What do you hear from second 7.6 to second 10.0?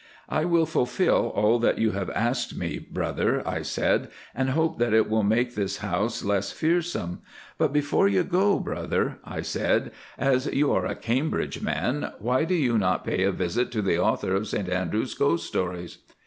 before you go, brother,' I said,